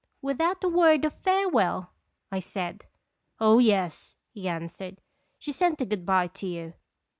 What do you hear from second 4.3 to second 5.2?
he answered;